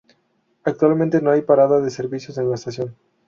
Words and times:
Actualmente 0.63 1.21
no 1.21 1.29
hay 1.29 1.43
parada 1.43 1.79
de 1.79 1.91
servicios 1.91 2.39
en 2.39 2.49
la 2.49 2.55
estación. 2.55 2.95